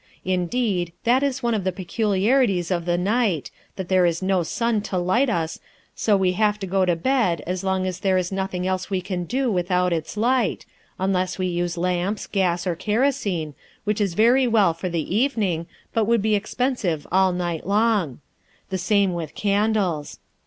[0.25, 4.81] Indeed, that is one of the peculiarities of the night, that there is no sun
[4.81, 5.59] to light us,
[5.93, 8.99] so we have to go to bed as long as there is nothing else we
[8.99, 10.65] can do without its light,
[10.97, 13.53] unless we use lamps, gas, or kerosene,
[13.83, 18.21] which is very well for the evening, but would be expensive all night long;
[18.71, 20.17] the same with candles.